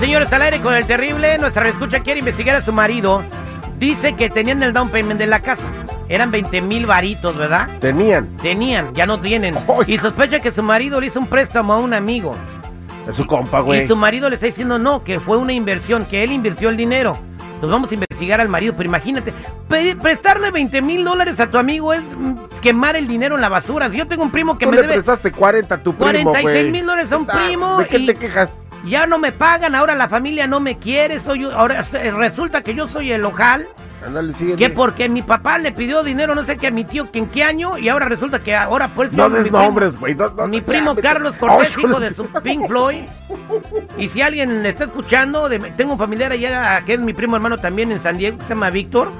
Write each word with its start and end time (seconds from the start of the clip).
Señores, 0.00 0.32
al 0.32 0.42
aire 0.42 0.60
con 0.60 0.74
el 0.74 0.86
terrible, 0.86 1.36
nuestra 1.38 1.68
escucha 1.68 2.00
quiere 2.00 2.20
investigar 2.20 2.56
a 2.56 2.62
su 2.62 2.72
marido. 2.72 3.22
Dice 3.78 4.14
que 4.14 4.28
tenían 4.30 4.62
el 4.62 4.72
down 4.72 4.88
payment 4.88 5.18
de 5.18 5.26
la 5.26 5.40
casa. 5.40 5.62
Eran 6.08 6.30
20 6.30 6.60
mil 6.62 6.86
varitos, 6.86 7.36
¿verdad? 7.36 7.68
Tenían. 7.80 8.26
Tenían, 8.38 8.92
ya 8.94 9.06
no 9.06 9.20
tienen. 9.20 9.56
Ay. 9.56 9.94
Y 9.94 9.98
sospecha 9.98 10.40
que 10.40 10.52
su 10.52 10.62
marido 10.62 11.00
le 11.00 11.06
hizo 11.08 11.20
un 11.20 11.26
préstamo 11.26 11.72
a 11.74 11.78
un 11.78 11.92
amigo. 11.94 12.34
Es 13.08 13.16
su 13.16 13.26
compa, 13.26 13.60
güey. 13.60 13.84
Y 13.84 13.88
su 13.88 13.96
marido 13.96 14.28
le 14.28 14.34
está 14.36 14.46
diciendo 14.46 14.78
no, 14.78 15.04
que 15.04 15.20
fue 15.20 15.36
una 15.36 15.52
inversión, 15.52 16.04
que 16.06 16.22
él 16.24 16.32
invirtió 16.32 16.68
el 16.70 16.76
dinero. 16.76 17.16
Entonces 17.54 17.70
vamos 17.70 17.90
a 17.90 17.94
investigar 17.94 18.40
al 18.40 18.48
marido, 18.48 18.72
pero 18.74 18.88
imagínate, 18.88 19.32
prestarle 20.00 20.50
20 20.50 20.80
mil 20.82 21.04
dólares 21.04 21.38
a 21.40 21.50
tu 21.50 21.58
amigo 21.58 21.92
es 21.92 22.00
quemar 22.62 22.96
el 22.96 23.06
dinero 23.06 23.34
en 23.34 23.42
la 23.42 23.50
basura. 23.50 23.90
Si 23.90 23.98
yo 23.98 24.06
tengo 24.06 24.22
un 24.22 24.30
primo 24.30 24.56
que 24.56 24.64
Tú 24.64 24.70
me 24.70 24.76
le 24.76 24.82
debe 24.82 24.94
prestaste 24.94 25.30
40 25.30 25.74
a 25.74 25.78
tu 25.78 25.92
primo, 25.94 26.30
46 26.30 26.42
güey. 26.42 26.70
mil 26.70 26.86
dólares 26.86 27.12
a 27.12 27.16
un 27.18 27.26
primo 27.26 27.78
¿De 27.78 27.86
qué 27.86 27.98
y- 27.98 28.06
te 28.06 28.14
quejas? 28.14 28.50
Ya 28.84 29.06
no 29.06 29.18
me 29.18 29.32
pagan, 29.32 29.74
ahora 29.74 29.94
la 29.94 30.08
familia 30.08 30.46
no 30.46 30.60
me 30.60 30.78
quiere, 30.78 31.20
soy 31.20 31.44
ahora 31.44 31.84
resulta 32.14 32.62
que 32.62 32.74
yo 32.74 32.88
soy 32.88 33.12
el 33.12 33.20
local, 33.22 33.66
sigue. 34.36 34.56
que 34.56 34.70
porque 34.70 35.08
mi 35.08 35.22
papá 35.22 35.58
le 35.58 35.72
pidió 35.72 36.02
dinero, 36.02 36.34
no 36.34 36.44
sé 36.44 36.56
qué 36.56 36.68
a 36.68 36.70
mi 36.70 36.84
tío, 36.84 37.10
que 37.10 37.18
en 37.18 37.26
qué 37.28 37.44
año, 37.44 37.76
y 37.78 37.88
ahora 37.88 38.06
resulta 38.08 38.38
que 38.38 38.54
ahora 38.54 38.88
pues 38.88 39.12
No 39.12 39.28
des 39.28 39.50
nombres, 39.50 39.98
güey. 39.98 40.14
No, 40.14 40.30
no, 40.30 40.46
mi 40.48 40.60
primo 40.60 40.94
ya. 40.94 41.02
Carlos 41.02 41.36
Cortés, 41.36 41.76
hijo 41.78 42.00
de 42.00 42.14
su 42.14 42.24
Pink 42.26 42.66
Floyd. 42.66 43.04
Y 43.98 44.08
si 44.08 44.22
alguien 44.22 44.62
le 44.62 44.70
está 44.70 44.84
escuchando, 44.84 45.48
de- 45.48 45.58
tengo 45.76 45.92
un 45.92 45.98
familiar 45.98 46.32
allá 46.32 46.82
que 46.86 46.94
es 46.94 47.00
mi 47.00 47.12
primo 47.12 47.36
hermano 47.36 47.58
también 47.58 47.92
en 47.92 48.00
San 48.02 48.16
Diego, 48.16 48.38
que 48.38 48.44
se 48.44 48.48
llama 48.50 48.70
Víctor. 48.70 49.12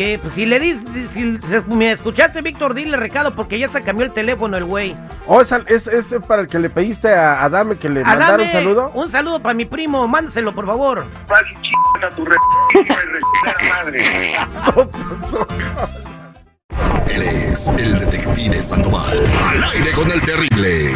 Que 0.00 0.18
pues, 0.18 0.32
si 0.32 0.46
le 0.46 0.58
dis, 0.58 0.78
si 1.12 1.38
me 1.66 1.92
escuchaste, 1.92 2.40
Víctor, 2.40 2.72
dile 2.72 2.96
recado 2.96 3.34
porque 3.34 3.58
ya 3.58 3.68
se 3.68 3.82
cambió 3.82 4.06
el 4.06 4.12
teléfono 4.12 4.56
el 4.56 4.64
güey. 4.64 4.96
Oh, 5.26 5.42
es, 5.42 5.52
es, 5.52 5.86
es 5.88 6.06
para 6.26 6.40
el 6.40 6.48
que 6.48 6.58
le 6.58 6.70
pediste 6.70 7.12
a 7.12 7.44
Adame 7.44 7.76
que 7.76 7.90
le 7.90 8.02
mandara 8.02 8.42
un 8.42 8.50
saludo. 8.50 8.90
Un 8.94 9.12
saludo 9.12 9.42
para 9.42 9.52
mi 9.52 9.66
primo, 9.66 10.08
mándaselo 10.08 10.54
por 10.54 10.64
favor. 10.64 11.04
Vas 11.28 11.42
y 11.62 11.70
a 12.02 12.08
tu 12.16 12.24
re... 12.24 12.34
madre. 13.68 14.36
Él 17.14 17.22
es 17.22 17.68
el 17.68 18.00
detective 18.00 18.62
Sandoval. 18.62 19.18
Al 19.50 19.64
aire 19.64 19.92
con 19.92 20.10
el 20.10 20.22
terrible. 20.22 20.94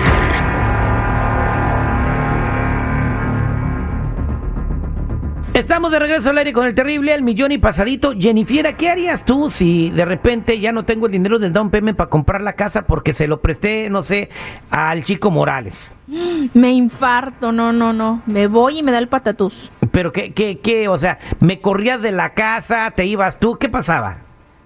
Estamos 5.54 5.92
de 5.92 6.00
regreso 6.00 6.30
al 6.30 6.38
aire 6.38 6.52
con 6.52 6.66
el 6.66 6.74
terrible 6.74 7.14
al 7.14 7.22
millón 7.22 7.52
y 7.52 7.58
pasadito. 7.58 8.12
Jennifer, 8.18 8.74
¿qué 8.74 8.90
harías 8.90 9.24
tú 9.24 9.52
si 9.52 9.88
de 9.90 10.04
repente 10.04 10.58
ya 10.58 10.72
no 10.72 10.84
tengo 10.84 11.06
el 11.06 11.12
dinero 11.12 11.38
del 11.38 11.52
down 11.52 11.70
payment 11.70 11.96
para 11.96 12.10
comprar 12.10 12.40
la 12.40 12.54
casa 12.54 12.82
porque 12.82 13.14
se 13.14 13.28
lo 13.28 13.40
presté, 13.40 13.88
no 13.88 14.02
sé, 14.02 14.30
al 14.68 15.04
chico 15.04 15.30
Morales? 15.30 15.78
Me 16.54 16.72
infarto, 16.72 17.52
no, 17.52 17.72
no, 17.72 17.92
no. 17.92 18.20
Me 18.26 18.48
voy 18.48 18.78
y 18.78 18.82
me 18.82 18.90
da 18.90 18.98
el 18.98 19.06
patatús. 19.06 19.70
Pero 19.92 20.10
qué, 20.10 20.32
qué, 20.32 20.58
qué, 20.58 20.88
o 20.88 20.98
sea, 20.98 21.20
me 21.38 21.60
corrías 21.60 22.02
de 22.02 22.10
la 22.10 22.30
casa, 22.30 22.90
te 22.90 23.06
ibas 23.06 23.38
tú, 23.38 23.56
¿qué 23.56 23.68
pasaba? 23.68 24.18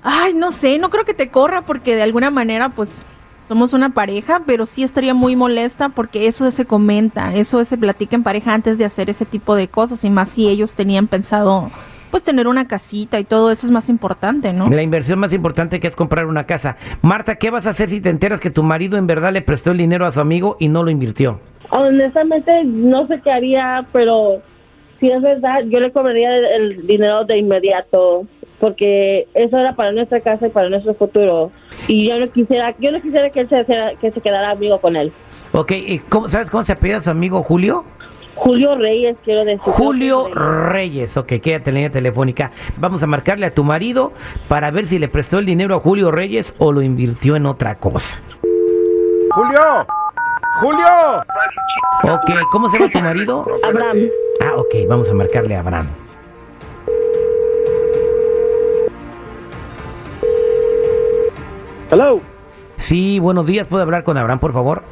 Ay, 0.02 0.32
no 0.32 0.52
sé, 0.52 0.78
no 0.78 0.88
creo 0.88 1.04
que 1.04 1.12
te 1.12 1.28
corra 1.28 1.66
porque 1.66 1.96
de 1.96 2.02
alguna 2.02 2.30
manera, 2.30 2.70
pues, 2.70 3.04
somos 3.48 3.72
una 3.72 3.94
pareja, 3.94 4.42
pero 4.46 4.66
sí 4.66 4.82
estaría 4.82 5.14
muy 5.14 5.34
molesta 5.34 5.88
porque 5.88 6.26
eso 6.26 6.50
se 6.50 6.66
comenta, 6.66 7.34
eso 7.34 7.64
se 7.64 7.78
platica 7.78 8.14
en 8.14 8.22
pareja 8.22 8.52
antes 8.52 8.76
de 8.76 8.84
hacer 8.84 9.08
ese 9.08 9.24
tipo 9.24 9.56
de 9.56 9.68
cosas 9.68 10.04
y 10.04 10.10
más 10.10 10.28
si 10.28 10.46
ellos 10.46 10.74
tenían 10.74 11.06
pensado, 11.06 11.70
pues, 12.10 12.22
tener 12.22 12.46
una 12.46 12.68
casita 12.68 13.18
y 13.18 13.24
todo 13.24 13.50
eso 13.50 13.66
es 13.66 13.72
más 13.72 13.88
importante, 13.88 14.52
¿no? 14.52 14.68
La 14.68 14.82
inversión 14.82 15.18
más 15.18 15.32
importante 15.32 15.80
que 15.80 15.88
es 15.88 15.96
comprar 15.96 16.26
una 16.26 16.44
casa. 16.44 16.76
Marta, 17.00 17.36
¿qué 17.36 17.50
vas 17.50 17.66
a 17.66 17.70
hacer 17.70 17.88
si 17.88 18.02
te 18.02 18.10
enteras 18.10 18.38
que 18.38 18.50
tu 18.50 18.62
marido 18.62 18.98
en 18.98 19.06
verdad 19.06 19.32
le 19.32 19.40
prestó 19.40 19.70
el 19.70 19.78
dinero 19.78 20.04
a 20.04 20.12
su 20.12 20.20
amigo 20.20 20.58
y 20.60 20.68
no 20.68 20.82
lo 20.82 20.90
invirtió? 20.90 21.40
Honestamente, 21.70 22.64
no 22.64 23.06
sé 23.06 23.18
qué 23.24 23.30
haría, 23.30 23.86
pero 23.92 24.42
si 25.00 25.10
es 25.10 25.22
verdad, 25.22 25.60
yo 25.68 25.80
le 25.80 25.90
cobraría 25.90 26.36
el, 26.36 26.44
el 26.44 26.86
dinero 26.86 27.24
de 27.24 27.38
inmediato, 27.38 28.26
porque 28.60 29.26
eso 29.32 29.56
era 29.56 29.74
para 29.74 29.92
nuestra 29.92 30.20
casa 30.20 30.48
y 30.48 30.50
para 30.50 30.68
nuestro 30.68 30.92
futuro. 30.94 31.50
Y 31.88 32.08
yo 32.08 32.18
no 32.18 32.30
quisiera, 32.30 32.74
yo 32.78 32.92
no 32.92 33.00
quisiera 33.00 33.30
que 33.30 33.40
él 33.40 33.48
se, 33.48 33.64
que 34.00 34.10
se 34.12 34.20
quedara 34.20 34.50
amigo 34.50 34.80
con 34.80 34.94
él. 34.94 35.12
Ok, 35.52 35.72
¿y 35.72 35.98
cómo- 36.00 36.28
¿sabes 36.28 36.50
cómo 36.50 36.62
se 36.62 36.72
apellida 36.72 37.00
su 37.00 37.10
amigo 37.10 37.42
Julio? 37.42 37.84
Julio 38.34 38.76
Reyes, 38.76 39.16
quiero 39.24 39.44
decir. 39.44 39.58
Julio 39.60 40.28
Reyes. 40.32 40.68
Reyes, 40.72 41.16
ok, 41.16 41.32
quédate 41.42 41.70
en 41.70 41.74
línea 41.74 41.90
telefónica. 41.90 42.52
Vamos 42.76 43.02
a 43.02 43.06
marcarle 43.08 43.46
a 43.46 43.54
tu 43.54 43.64
marido 43.64 44.12
para 44.46 44.70
ver 44.70 44.86
si 44.86 44.98
le 45.00 45.08
prestó 45.08 45.38
el 45.40 45.46
dinero 45.46 45.74
a 45.74 45.80
Julio 45.80 46.12
Reyes 46.12 46.54
o 46.58 46.70
lo 46.70 46.82
invirtió 46.82 47.34
en 47.34 47.46
otra 47.46 47.76
cosa. 47.76 48.16
¡Julio! 49.30 49.60
¡Julio! 50.60 50.86
Ok, 52.04 52.30
¿cómo 52.52 52.70
se 52.70 52.78
llama 52.78 52.92
tu 52.92 52.98
marido? 53.00 53.44
Abraham. 53.64 53.98
Ah, 54.44 54.52
ok, 54.56 54.74
vamos 54.88 55.10
a 55.10 55.14
marcarle 55.14 55.56
a 55.56 55.60
Abraham. 55.60 55.88
Hello. 61.90 62.20
Sí, 62.76 63.18
buenos 63.18 63.46
días, 63.46 63.66
¿puedo 63.66 63.82
hablar 63.82 64.04
con 64.04 64.16
Abraham, 64.16 64.38
por 64.38 64.52
favor? 64.52 64.82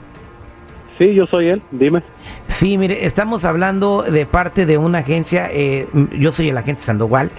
Sí, 0.99 1.15
yo 1.15 1.27
soy 1.27 1.49
él. 1.51 1.63
Dime. 1.71 2.03
Sí, 2.49 2.79
mire, 2.79 3.05
estamos 3.05 3.45
hablando 3.45 4.03
de 4.03 4.25
parte 4.27 4.65
de 4.67 4.79
una 4.79 4.99
agencia, 4.99 5.49
eh, 5.53 5.87
yo 6.19 6.33
soy 6.33 6.49
el 6.49 6.57
agente 6.57 6.83
Sandoval. 6.83 7.31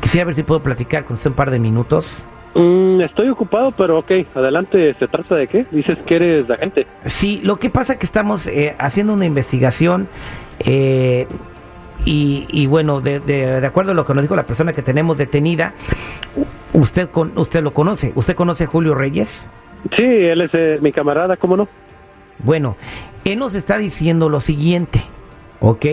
Quisiera 0.00 0.24
ver 0.26 0.34
si 0.34 0.42
puedo 0.42 0.60
platicar 0.62 1.04
con 1.04 1.14
usted 1.16 1.30
un 1.30 1.36
par 1.36 1.50
de 1.50 1.58
minutos. 1.58 2.26
Mm, 2.54 3.00
estoy 3.02 3.28
ocupado, 3.28 3.70
pero 3.72 3.98
ok. 3.98 4.10
Adelante. 4.34 4.94
¿Se 4.98 5.06
trata 5.06 5.36
de 5.36 5.46
qué? 5.46 5.66
Dices 5.70 5.98
que 6.06 6.16
eres 6.16 6.50
agente. 6.50 6.86
Sí, 7.06 7.40
lo 7.44 7.56
que 7.56 7.70
pasa 7.70 7.92
es 7.94 7.98
que 8.00 8.06
estamos 8.06 8.46
eh, 8.48 8.74
haciendo 8.78 9.12
una 9.12 9.24
investigación 9.24 10.08
eh, 10.60 11.26
y, 12.04 12.46
y 12.48 12.66
bueno, 12.66 13.00
de, 13.00 13.20
de- 13.20 13.60
de 13.60 13.66
acuerdo 13.66 13.92
a 13.92 13.94
lo 13.94 14.04
que 14.04 14.14
nos 14.14 14.22
dijo 14.22 14.34
la 14.36 14.46
persona 14.46 14.72
que 14.72 14.82
tenemos 14.82 15.16
detenida, 15.18 15.74
usted 16.76 17.08
con, 17.10 17.36
usted 17.36 17.62
lo 17.62 17.72
conoce, 17.72 18.12
¿usted 18.14 18.36
conoce 18.36 18.64
a 18.64 18.66
Julio 18.66 18.94
Reyes? 18.94 19.48
Sí, 19.96 20.04
él 20.04 20.42
es 20.42 20.50
eh, 20.52 20.78
mi 20.80 20.92
camarada, 20.92 21.36
¿cómo 21.36 21.56
no? 21.56 21.68
Bueno, 22.38 22.76
él 23.24 23.38
nos 23.38 23.54
está 23.54 23.78
diciendo 23.78 24.28
lo 24.28 24.40
siguiente, 24.40 25.02
¿ok? 25.60 25.86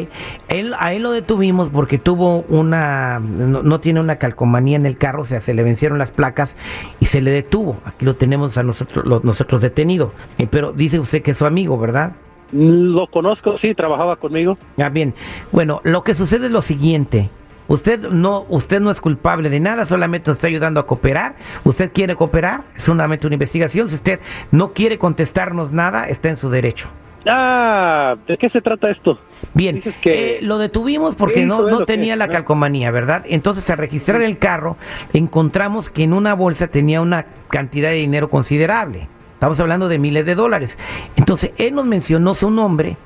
Él, 0.49 0.73
a 0.77 0.93
él 0.93 1.03
lo 1.03 1.11
detuvimos 1.11 1.69
porque 1.69 1.97
tuvo 1.97 2.41
una, 2.49 3.19
no, 3.19 3.63
no 3.63 3.79
tiene 3.79 4.01
una 4.01 4.17
calcomanía 4.17 4.75
en 4.75 4.85
el 4.85 4.97
carro, 4.97 5.21
o 5.21 5.25
sea, 5.25 5.39
se 5.39 5.53
le 5.53 5.63
vencieron 5.63 5.97
las 5.99 6.11
placas 6.11 6.57
y 6.99 7.05
se 7.05 7.21
le 7.21 7.31
detuvo. 7.31 7.77
Aquí 7.85 8.05
lo 8.05 8.15
tenemos 8.15 8.57
a 8.57 8.63
nosotros, 8.63 9.23
nosotros 9.23 9.61
detenido. 9.61 10.11
Eh, 10.37 10.47
pero 10.49 10.73
dice 10.73 10.99
usted 10.99 11.21
que 11.21 11.31
es 11.31 11.37
su 11.37 11.45
amigo, 11.45 11.77
¿verdad? 11.77 12.13
Lo 12.51 13.07
conozco, 13.07 13.57
sí, 13.59 13.73
trabajaba 13.73 14.17
conmigo. 14.17 14.57
Ah, 14.77 14.89
bien. 14.89 15.13
Bueno, 15.51 15.81
lo 15.83 16.03
que 16.03 16.13
sucede 16.13 16.47
es 16.47 16.51
lo 16.51 16.61
siguiente. 16.61 17.29
Usted 17.67 18.09
no, 18.09 18.45
usted 18.49 18.81
no 18.81 18.91
es 18.91 18.99
culpable 19.01 19.49
de 19.49 19.59
nada, 19.59 19.85
solamente 19.85 20.29
nos 20.29 20.37
está 20.37 20.47
ayudando 20.47 20.79
a 20.79 20.85
cooperar. 20.85 21.35
Usted 21.63 21.91
quiere 21.93 22.15
cooperar, 22.15 22.63
es 22.75 22.83
solamente 22.83 23.25
una 23.27 23.35
investigación. 23.35 23.89
Si 23.89 23.95
usted 23.95 24.19
no 24.51 24.73
quiere 24.73 24.97
contestarnos 24.97 25.71
nada, 25.71 26.07
está 26.07 26.29
en 26.29 26.37
su 26.37 26.49
derecho. 26.49 26.89
Ah, 27.25 28.15
¿de 28.27 28.37
qué 28.37 28.49
se 28.49 28.59
trata 28.61 28.89
esto? 28.91 29.17
Bien, 29.53 29.81
que- 30.01 30.37
eh, 30.37 30.39
lo 30.41 30.57
detuvimos 30.57 31.15
porque 31.15 31.41
¿Qué 31.41 31.45
no, 31.45 31.85
tenía 31.85 32.17
la 32.17 32.27
calcomanía, 32.27 32.91
¿verdad? 32.91 33.23
Entonces, 33.29 33.69
al 33.69 33.77
registrar 33.77 34.21
el 34.21 34.37
carro, 34.37 34.75
encontramos 35.13 35.89
que 35.89 36.03
en 36.03 36.11
una 36.11 36.33
bolsa 36.33 36.67
tenía 36.67 36.99
una 37.01 37.25
cantidad 37.49 37.89
de 37.91 37.95
dinero 37.95 38.29
considerable. 38.29 39.07
Estamos 39.35 39.59
hablando 39.59 39.87
de 39.87 39.99
miles 39.99 40.25
de 40.25 40.35
dólares. 40.35 40.77
Entonces, 41.15 41.51
él 41.57 41.75
nos 41.75 41.85
mencionó 41.85 42.35
su 42.35 42.49
nombre 42.49 42.97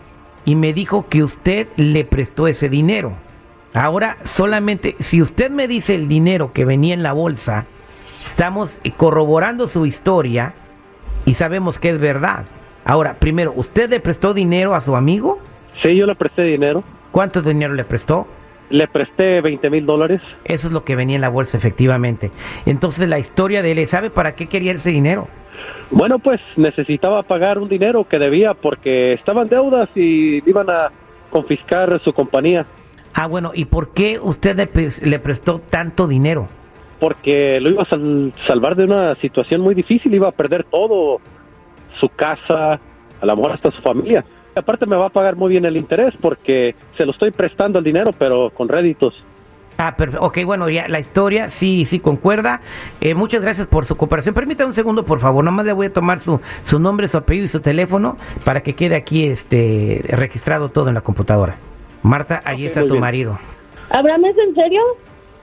y 0.45 0.55
me 0.55 0.73
dijo 0.73 1.07
que 1.09 1.23
usted 1.23 1.67
le 1.77 2.03
prestó 2.03 2.47
ese 2.47 2.69
dinero. 2.69 3.13
Ahora, 3.73 4.17
solamente, 4.23 4.95
si 4.99 5.21
usted 5.21 5.51
me 5.51 5.67
dice 5.67 5.95
el 5.95 6.07
dinero 6.07 6.51
que 6.53 6.65
venía 6.65 6.93
en 6.93 7.03
la 7.03 7.13
bolsa, 7.13 7.65
estamos 8.27 8.79
corroborando 8.97 9.67
su 9.67 9.85
historia 9.85 10.53
y 11.25 11.33
sabemos 11.33 11.79
que 11.79 11.89
es 11.89 11.99
verdad. 11.99 12.45
Ahora, 12.85 13.15
primero, 13.19 13.53
¿usted 13.55 13.89
le 13.89 13.99
prestó 13.99 14.33
dinero 14.33 14.73
a 14.73 14.81
su 14.81 14.95
amigo? 14.95 15.39
Sí, 15.83 15.95
yo 15.95 16.05
le 16.05 16.15
presté 16.15 16.43
dinero. 16.43 16.83
¿Cuánto 17.11 17.41
dinero 17.41 17.73
le 17.73 17.83
prestó? 17.83 18.27
Le 18.69 18.87
presté 18.87 19.41
20 19.41 19.69
mil 19.69 19.85
dólares. 19.85 20.21
Eso 20.45 20.67
es 20.67 20.73
lo 20.73 20.83
que 20.83 20.95
venía 20.95 21.15
en 21.15 21.21
la 21.21 21.29
bolsa, 21.29 21.57
efectivamente. 21.57 22.31
Entonces, 22.65 23.07
la 23.07 23.19
historia 23.19 23.61
de 23.61 23.71
él, 23.71 23.87
¿sabe 23.87 24.09
para 24.09 24.35
qué 24.35 24.47
quería 24.47 24.73
ese 24.73 24.89
dinero? 24.89 25.27
Bueno, 25.91 26.19
pues 26.19 26.41
necesitaba 26.57 27.23
pagar 27.23 27.59
un 27.59 27.69
dinero 27.69 28.05
que 28.07 28.19
debía 28.19 28.53
porque 28.53 29.13
estaban 29.13 29.47
deudas 29.47 29.89
y 29.95 30.47
iban 30.49 30.69
a 30.69 30.91
confiscar 31.29 32.01
su 32.03 32.13
compañía. 32.13 32.65
Ah, 33.19 33.25
bueno, 33.25 33.49
¿y 33.55 33.65
por 33.65 33.93
qué 33.93 34.19
usted 34.21 34.55
le, 34.55 34.71
pres- 34.71 35.01
le 35.01 35.17
prestó 35.17 35.59
tanto 35.59 36.07
dinero? 36.07 36.47
Porque 36.99 37.59
lo 37.59 37.71
iba 37.71 37.81
a 37.81 37.89
sal- 37.89 38.31
salvar 38.47 38.75
de 38.75 38.83
una 38.83 39.15
situación 39.15 39.59
muy 39.61 39.73
difícil. 39.73 40.13
Iba 40.13 40.27
a 40.27 40.31
perder 40.31 40.65
todo, 40.65 41.19
su 41.99 42.09
casa, 42.09 42.73
a 43.19 43.25
lo 43.25 43.35
mejor 43.35 43.53
hasta 43.53 43.71
su 43.71 43.81
familia. 43.81 44.23
Y 44.55 44.59
aparte 44.59 44.85
me 44.85 44.95
va 44.95 45.07
a 45.07 45.09
pagar 45.09 45.35
muy 45.35 45.49
bien 45.49 45.65
el 45.65 45.77
interés 45.77 46.13
porque 46.21 46.75
se 46.95 47.05
lo 47.07 47.11
estoy 47.11 47.31
prestando 47.31 47.79
el 47.79 47.85
dinero, 47.85 48.11
pero 48.17 48.51
con 48.51 48.69
réditos. 48.69 49.15
Ah, 49.79 49.95
perfecto. 49.95 50.23
Ok, 50.25 50.37
bueno, 50.45 50.69
ya 50.69 50.87
la 50.87 50.99
historia 50.99 51.49
sí, 51.49 51.85
sí 51.85 51.99
concuerda. 51.99 52.61
Eh, 53.01 53.15
muchas 53.15 53.41
gracias 53.41 53.65
por 53.65 53.85
su 53.85 53.95
cooperación. 53.95 54.35
Permítame 54.35 54.69
un 54.69 54.73
segundo, 54.75 55.05
por 55.05 55.19
favor. 55.19 55.43
Nomás 55.43 55.65
le 55.65 55.73
voy 55.73 55.87
a 55.87 55.93
tomar 55.93 56.19
su, 56.19 56.39
su 56.61 56.79
nombre, 56.79 57.07
su 57.07 57.17
apellido 57.17 57.45
y 57.45 57.49
su 57.49 57.61
teléfono 57.61 58.17
para 58.43 58.61
que 58.61 58.73
quede 58.73 58.95
aquí 58.95 59.25
este 59.25 60.03
registrado 60.09 60.69
todo 60.69 60.87
en 60.89 60.93
la 60.95 61.01
computadora. 61.01 61.57
Marta, 62.07 62.41
ahí 62.45 62.63
Ok, 62.63 62.67
está 62.67 62.81
tu 62.81 62.93
bien. 62.93 63.01
marido. 63.01 63.39
Abraham, 63.89 64.25
¿es 64.25 64.37
en 64.37 64.55
serio? 64.55 64.81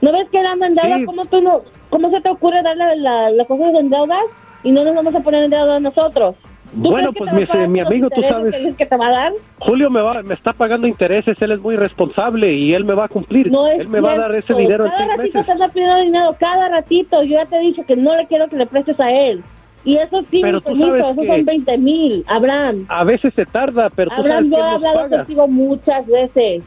¿No 0.00 0.12
ves 0.12 0.28
que 0.30 0.38
en 0.38 0.74
deuda? 0.74 0.98
Sí. 0.98 1.04
¿Cómo, 1.04 1.24
tú 1.26 1.40
no, 1.40 1.62
¿Cómo 1.90 2.10
se 2.10 2.20
te 2.20 2.28
ocurre 2.30 2.62
darle 2.62 2.96
la, 2.96 3.30
las 3.30 3.46
cosas 3.46 3.74
en 3.78 3.90
deudas 3.90 4.20
y 4.62 4.70
no 4.72 4.84
nos 4.84 4.94
vamos 4.94 5.14
a 5.14 5.20
poner 5.20 5.44
en 5.44 5.50
deuda 5.50 5.78
nosotros? 5.80 6.36
¿Tú 6.82 6.90
Bueno, 6.90 7.12
pues, 7.12 7.30
mi- 7.32 7.78
amigo, 7.80 8.10
tú 8.10 8.20
sabes. 8.22 8.54
que 8.76 8.86
te 8.86 8.96
va 8.96 9.06
a 9.06 9.10
dar? 9.10 9.32
Julio 9.60 9.90
me 9.90 10.00
va, 10.02 10.22
me 10.22 10.34
está 10.34 10.52
pagando 10.52 10.88
intereses, 10.88 11.40
él 11.40 11.52
es 11.52 11.60
muy 11.60 11.76
responsable 11.76 12.52
y 12.52 12.74
él 12.74 12.84
me 12.84 12.94
va 12.94 13.04
a 13.04 13.08
cumplir. 13.08 13.50
No 13.52 13.68
es 13.68 13.80
él 13.80 13.88
me 13.88 14.00
va 14.00 14.12
a 14.12 14.18
dar 14.18 14.34
ese 14.34 14.52
cierto. 14.54 14.84
en 14.86 14.90
Cada 14.90 14.96
seis 14.98 15.08
ratito 15.16 15.38
meses. 15.38 15.46
te 15.46 15.52
anda 15.52 15.68
pidiendo 15.68 15.96
dinero, 16.02 16.36
cada 16.40 16.68
ratito. 16.70 17.22
Yo 17.22 17.36
ya 17.36 17.46
te 17.46 17.56
he 17.56 17.60
dicho 17.60 17.84
que 17.86 17.94
no 17.94 18.16
le 18.16 18.26
quiero 18.26 18.48
que 18.48 18.56
le 18.56 18.66
prestes 18.66 18.98
a 18.98 19.10
él. 19.12 19.44
Y 19.84 19.96
eso 19.98 20.22
sí, 20.30 20.40
Pero 20.42 20.60
tú 20.62 20.76
sabes 20.78 21.02
esos 21.04 21.16
que- 21.18 21.26
son 21.26 21.44
20 21.44 21.78
mil, 21.78 22.24
Abraham. 22.26 22.86
A 22.88 23.04
veces 23.04 23.34
se 23.34 23.44
tarda, 23.44 23.90
pero 23.90 24.10
tú 24.10 24.16
Abraham, 24.22 24.50
sabes 24.50 24.50
yo 24.50 24.58
he 24.58 24.74
hablado 24.88 25.08
contigo 25.10 25.48
muchas 25.48 26.06
veces. 26.06 26.62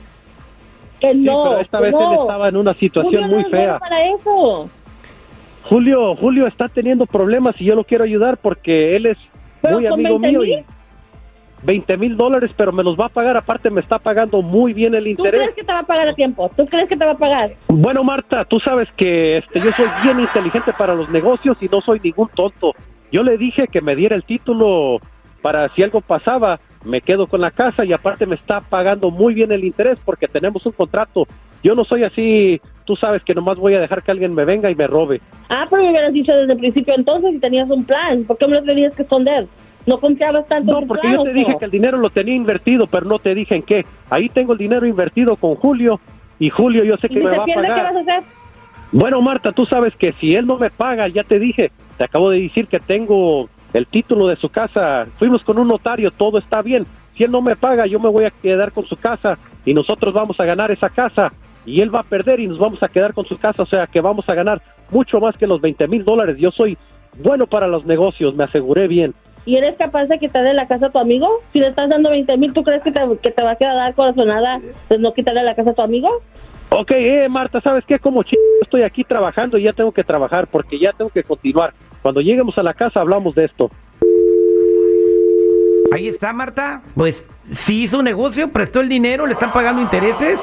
Que 1.00 1.12
Sí, 1.14 1.20
no, 1.20 1.44
pero 1.50 1.60
esta 1.62 1.78
que 1.80 1.84
vez 1.86 1.94
no. 1.94 2.14
él 2.14 2.20
estaba 2.22 2.50
en 2.50 2.58
una 2.58 2.74
situación 2.76 3.24
Julio 3.24 3.36
muy 3.36 3.44
no 3.44 3.50
fea. 3.50 3.80
para 3.80 4.08
eso. 4.10 4.70
Julio, 5.64 6.16
Julio 6.16 6.48
está 6.48 6.70
teniendo 6.70 7.06
problemas 7.06 7.60
y 7.60 7.66
yo 7.66 7.76
lo 7.76 7.84
quiero 7.84 8.04
ayudar 8.04 8.38
porque 8.38 8.96
él 8.96 9.08
es 9.08 9.18
muy 9.64 9.86
amigo 9.86 10.18
20 10.20 10.28
mío 10.28 10.46
y 10.46 10.64
20 11.64 11.98
mil 11.98 12.16
dólares, 12.16 12.52
pero 12.56 12.72
me 12.72 12.84
los 12.84 12.98
va 12.98 13.08
a 13.08 13.10
pagar. 13.10 13.36
Aparte, 13.36 13.70
me 13.70 13.82
está 13.82 13.98
pagando 14.00 14.42
muy 14.44 14.74
bien 14.74 14.94
el 14.96 15.04
¿tú 15.04 15.10
interés. 15.10 15.42
crees 15.42 15.56
que 15.56 15.64
te 15.64 15.74
va 15.74 15.80
a 15.80 15.84
pagar 15.86 16.08
a 16.08 16.14
tiempo? 16.14 16.50
¿Tú 16.56 16.66
crees 16.68 16.88
que 16.88 16.96
te 16.96 17.04
va 17.04 17.12
a 17.12 17.18
pagar? 17.18 17.52
Bueno, 17.68 18.04
Marta, 18.04 18.46
tú 18.46 18.60
sabes 18.60 18.88
que 18.96 19.38
este, 19.40 19.60
yo 19.60 19.72
soy 19.72 19.88
bien 20.04 20.20
inteligente 20.20 20.72
para 20.78 20.94
los 20.96 21.10
negocios 21.10 21.58
y 21.60 21.66
no 21.68 21.82
soy 21.82 22.00
ningún 22.00 22.30
tonto. 22.30 22.74
Yo 23.12 23.24
le 23.24 23.38
dije 23.38 23.68
que 23.68 23.82
me 23.82 23.96
diera 23.96 24.16
el 24.16 24.24
título 24.24 25.00
para 25.42 25.70
si 25.76 25.84
algo 25.84 26.02
pasaba, 26.02 26.60
me 26.84 27.02
quedo 27.02 27.28
con 27.28 27.42
la 27.42 27.52
casa 27.52 27.86
y 27.86 27.94
aparte 27.94 28.26
me 28.26 28.36
está 28.36 28.62
pagando 28.62 29.12
muy 29.12 29.34
bien 29.34 29.52
el 29.52 29.64
interés 29.64 29.98
porque 30.04 30.28
tenemos 30.28 30.66
un 30.66 30.72
contrato. 30.74 31.28
Yo 31.64 31.74
no 31.74 31.84
soy 31.86 32.04
así, 32.04 32.62
tú 32.86 32.96
sabes 32.96 33.24
que 33.24 33.34
nomás 33.34 33.58
voy 33.58 33.74
a 33.76 33.80
dejar 33.80 34.04
que 34.04 34.12
alguien 34.12 34.34
me 34.34 34.46
venga 34.46 34.70
y 34.70 34.76
me 34.76 34.88
robe. 34.88 35.22
Ah, 35.50 35.66
pero 35.70 35.84
me 35.84 35.90
hubieras 35.90 36.14
dicho 36.14 36.32
desde 36.34 36.54
el 36.54 36.60
principio 36.60 36.94
entonces 36.96 37.32
si 37.34 37.40
tenías 37.40 37.70
un 37.70 37.84
plan. 37.86 38.24
¿Por 38.26 38.38
qué 38.38 38.48
me 38.48 38.56
lo 38.56 38.64
tenías 38.64 38.94
que 38.94 39.04
esconder? 39.04 39.48
¿No 39.86 40.00
confiabas 40.00 40.46
tanto 40.48 40.82
No, 40.82 40.86
porque 40.86 41.02
plan, 41.02 41.14
yo 41.16 41.24
te 41.24 41.34
dije 41.34 41.52
no? 41.54 41.60
que 41.60 41.66
el 41.66 41.72
dinero 41.72 41.98
lo 41.98 42.10
tenía 42.10 42.36
invertido, 42.36 42.88
pero 42.88 43.06
no 43.06 43.20
te 43.20 43.34
dije 43.34 43.56
en 43.56 43.64
qué. 43.64 43.86
Ahí 44.10 44.28
tengo 44.30 44.52
el 44.54 44.60
dinero 44.60 44.86
invertido 44.86 45.36
con 45.38 45.56
Julio 45.56 46.00
y 46.40 46.50
Julio 46.50 46.84
yo 46.84 46.98
sé 46.98 47.08
¿Y 47.08 47.10
que 47.16 47.20
si 47.20 47.26
me 47.26 47.38
va 47.38 47.44
a 47.44 47.46
pierde, 47.46 47.62
qué 47.64 47.70
pagar. 47.70 47.94
vas 47.94 47.96
a 47.96 48.00
hacer? 48.18 48.24
Bueno, 48.92 49.22
Marta, 49.22 49.52
tú 49.52 49.66
sabes 49.66 49.96
que 49.96 50.14
si 50.14 50.36
él 50.36 50.48
no 50.48 50.58
me 50.58 50.70
paga, 50.70 51.08
ya 51.08 51.24
te 51.24 51.40
dije, 51.40 51.72
te 51.98 52.04
acabo 52.06 52.30
de 52.30 52.42
decir 52.42 52.68
que 52.68 52.80
tengo 52.80 53.50
el 53.74 53.86
título 53.88 54.28
de 54.28 54.38
su 54.38 54.50
casa, 54.50 55.06
fuimos 55.18 55.44
con 55.44 55.60
un 55.60 55.68
notario, 55.68 56.12
todo 56.12 56.38
está 56.38 56.62
bien. 56.62 56.86
Si 57.16 57.24
él 57.24 57.32
no 57.32 57.42
me 57.42 57.56
paga, 57.56 57.86
yo 57.86 58.00
me 58.00 58.10
voy 58.10 58.26
a 58.26 58.32
quedar 58.32 58.72
con 58.72 58.86
su 58.86 58.96
casa 58.96 59.38
y 59.66 59.74
nosotros 59.74 60.14
vamos 60.14 60.40
a 60.40 60.46
ganar 60.46 60.72
esa 60.72 60.90
casa 60.90 61.34
y 61.66 61.82
él 61.82 61.94
va 61.94 62.00
a 62.00 62.04
perder 62.04 62.40
y 62.40 62.48
nos 62.48 62.60
vamos 62.60 62.82
a 62.82 62.88
quedar 62.88 63.14
con 63.14 63.26
su 63.26 63.38
casa, 63.38 63.64
o 63.64 63.66
sea 63.66 63.88
que 63.88 64.00
vamos 64.00 64.28
a 64.30 64.34
ganar 64.34 64.62
mucho 64.90 65.20
más 65.20 65.36
que 65.36 65.48
los 65.48 65.60
20 65.60 65.88
mil 65.88 66.06
dólares. 66.06 66.38
Yo 66.40 66.52
soy 66.52 66.78
bueno 67.22 67.46
para 67.46 67.68
los 67.68 67.86
negocios, 67.86 68.36
me 68.36 68.46
aseguré 68.46 68.88
bien. 68.88 69.14
¿Y 69.46 69.56
eres 69.56 69.78
capaz 69.78 70.06
de 70.06 70.20
quitarle 70.20 70.54
la 70.54 70.68
casa 70.68 70.88
a 70.88 70.90
tu 70.90 71.00
amigo? 71.00 71.28
Si 71.54 71.60
le 71.60 71.70
estás 71.70 71.90
dando 71.90 72.10
20 72.10 72.38
mil, 72.38 72.54
¿tú 72.54 72.64
crees 72.64 72.84
que 72.84 72.92
te, 72.92 73.00
va 73.44 73.52
a 73.52 73.56
quedar 73.56 73.94
corazonada 73.96 74.60
de 74.90 74.98
no 74.98 75.14
quitarle 75.14 75.44
la 75.44 75.56
casa 75.56 75.72
a 75.72 75.74
tu 75.74 75.82
amigo? 75.82 76.10
Ok, 76.70 76.92
eh, 76.92 77.28
Marta, 77.30 77.62
¿sabes 77.62 77.86
qué? 77.86 77.98
Como 78.00 78.24
ch... 78.24 78.34
estoy 78.62 78.84
aquí 78.84 79.04
trabajando 79.04 79.58
y 79.58 79.64
ya 79.64 79.74
tengo 79.74 79.92
que 79.92 80.04
trabajar 80.04 80.48
porque 80.48 80.78
ya 80.80 80.92
tengo 80.94 81.10
que 81.10 81.24
continuar. 81.24 81.74
Cuando 82.02 82.22
lleguemos 82.22 82.58
a 82.58 82.64
la 82.64 82.74
casa 82.74 83.00
hablamos 83.02 83.36
de 83.36 83.46
esto. 83.46 83.72
Ahí 85.94 86.08
está, 86.08 86.34
Marta. 86.34 86.82
Pues 86.96 87.26
sí 87.50 87.84
hizo 87.84 88.00
un 88.00 88.06
negocio, 88.06 88.50
prestó 88.52 88.82
el 88.82 88.90
dinero, 88.90 89.26
le 89.26 89.34
están 89.34 89.54
pagando 89.54 89.82
intereses. 89.82 90.40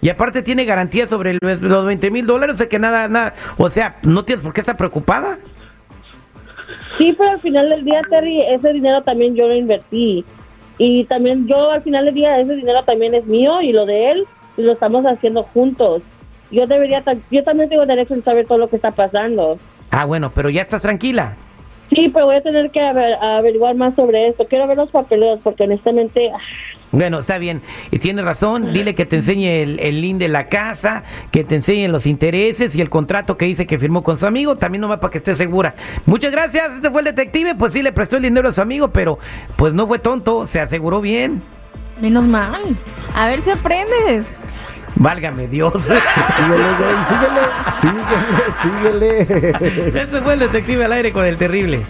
Y 0.00 0.08
aparte 0.10 0.42
tiene 0.42 0.64
garantía 0.64 1.06
sobre 1.06 1.32
el- 1.32 1.38
los 1.42 1.84
20 1.86 2.10
mil 2.10 2.26
dólares, 2.26 2.54
o 2.56 2.58
sea 2.58 2.68
que 2.68 2.78
nada, 2.78 3.08
nada. 3.08 3.34
O 3.56 3.70
sea, 3.70 3.96
no 4.04 4.24
tienes 4.24 4.44
por 4.44 4.52
qué 4.52 4.60
estar 4.60 4.76
preocupada. 4.76 5.38
Sí, 6.98 7.14
pero 7.16 7.30
al 7.30 7.40
final 7.40 7.68
del 7.70 7.84
día, 7.84 8.00
Terry, 8.10 8.42
ese 8.42 8.72
dinero 8.72 9.02
también 9.02 9.34
yo 9.34 9.46
lo 9.48 9.54
invertí. 9.54 10.24
Y 10.78 11.04
también 11.04 11.46
yo 11.46 11.70
al 11.70 11.82
final 11.82 12.04
del 12.04 12.14
día, 12.14 12.38
ese 12.40 12.54
dinero 12.54 12.82
también 12.84 13.14
es 13.14 13.24
mío 13.26 13.60
y 13.62 13.72
lo 13.72 13.86
de 13.86 14.10
él, 14.12 14.24
lo 14.58 14.72
estamos 14.72 15.04
haciendo 15.06 15.44
juntos. 15.44 16.02
Yo 16.50 16.66
debería, 16.66 17.02
yo 17.30 17.44
también 17.44 17.68
tengo 17.68 17.86
derecho 17.86 18.14
en 18.14 18.24
saber 18.24 18.46
todo 18.46 18.58
lo 18.58 18.68
que 18.68 18.76
está 18.76 18.90
pasando. 18.90 19.58
Ah, 19.90 20.04
bueno, 20.04 20.32
pero 20.34 20.50
ya 20.50 20.62
estás 20.62 20.82
tranquila. 20.82 21.34
Sí, 21.90 22.10
pero 22.12 22.26
voy 22.26 22.36
a 22.36 22.42
tener 22.42 22.70
que 22.70 22.80
aver- 22.80 23.18
averiguar 23.22 23.74
más 23.74 23.94
sobre 23.94 24.28
esto. 24.28 24.46
Quiero 24.46 24.66
ver 24.66 24.76
los 24.76 24.90
papeleos 24.90 25.40
porque 25.42 25.64
honestamente, 25.64 26.30
ah, 26.34 26.38
Bueno, 26.92 27.18
está 27.20 27.38
bien. 27.38 27.62
Y 27.90 27.98
tiene 27.98 28.20
razón. 28.22 28.72
Dile 28.74 28.94
que 28.94 29.06
te 29.06 29.16
enseñe 29.16 29.62
el, 29.62 29.78
el 29.80 30.00
link 30.02 30.18
de 30.18 30.28
la 30.28 30.48
casa, 30.48 31.02
que 31.30 31.44
te 31.44 31.54
enseñe 31.56 31.88
los 31.88 32.06
intereses 32.06 32.74
y 32.74 32.80
el 32.82 32.88
contrato 32.90 33.36
que 33.38 33.44
dice 33.46 33.66
que 33.66 33.78
firmó 33.78 34.02
con 34.02 34.18
su 34.18 34.26
amigo. 34.26 34.56
También 34.56 34.80
nomás 34.82 34.98
para 34.98 35.10
que 35.10 35.18
esté 35.18 35.34
segura. 35.34 35.74
Muchas 36.06 36.30
gracias. 36.32 36.72
Este 36.76 36.90
fue 36.90 37.00
el 37.02 37.06
detective. 37.06 37.54
Pues 37.54 37.72
sí, 37.74 37.82
le 37.82 37.92
prestó 37.92 38.16
el 38.16 38.22
dinero 38.22 38.48
a 38.50 38.52
su 38.52 38.60
amigo, 38.62 38.88
pero 38.88 39.18
pues 39.56 39.72
no 39.74 39.86
fue 39.86 39.98
tonto. 39.98 40.46
Se 40.46 40.60
aseguró 40.60 41.00
bien. 41.02 41.42
Menos 42.00 42.24
mal. 42.24 42.62
A 43.14 43.28
ver 43.28 43.40
si 43.40 43.50
aprendes. 43.50 44.26
Válgame 44.98 45.46
Dios. 45.46 45.72
Síguele, 45.82 46.64
síguele, 47.08 47.40
síguele, 48.60 49.26
síguele. 49.26 50.02
este 50.02 50.20
fue 50.20 50.34
el 50.34 50.40
detective 50.40 50.84
al 50.84 50.92
aire 50.92 51.12
con 51.12 51.24
el 51.24 51.36
terrible. 51.36 51.84